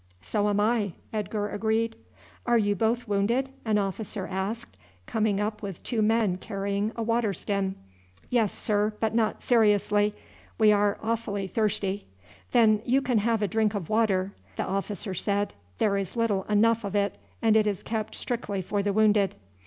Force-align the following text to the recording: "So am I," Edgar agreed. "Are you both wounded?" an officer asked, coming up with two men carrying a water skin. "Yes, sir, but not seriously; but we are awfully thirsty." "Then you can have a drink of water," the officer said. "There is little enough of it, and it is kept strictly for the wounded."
"So 0.23 0.49
am 0.49 0.59
I," 0.59 0.93
Edgar 1.13 1.49
agreed. 1.49 1.95
"Are 2.47 2.57
you 2.57 2.75
both 2.75 3.07
wounded?" 3.07 3.49
an 3.65 3.77
officer 3.77 4.25
asked, 4.25 4.75
coming 5.05 5.39
up 5.39 5.61
with 5.61 5.83
two 5.83 6.01
men 6.01 6.37
carrying 6.37 6.91
a 6.95 7.03
water 7.03 7.33
skin. 7.33 7.75
"Yes, 8.27 8.51
sir, 8.51 8.93
but 8.99 9.13
not 9.13 9.43
seriously; 9.43 10.13
but 10.13 10.19
we 10.63 10.71
are 10.71 10.97
awfully 11.03 11.45
thirsty." 11.45 12.07
"Then 12.51 12.81
you 12.83 12.99
can 13.03 13.19
have 13.19 13.43
a 13.43 13.47
drink 13.47 13.75
of 13.75 13.89
water," 13.91 14.33
the 14.55 14.63
officer 14.65 15.13
said. 15.13 15.53
"There 15.77 15.97
is 15.97 16.15
little 16.15 16.45
enough 16.49 16.83
of 16.83 16.95
it, 16.95 17.19
and 17.39 17.55
it 17.55 17.67
is 17.67 17.83
kept 17.83 18.15
strictly 18.15 18.63
for 18.63 18.81
the 18.81 18.93
wounded." 18.93 19.35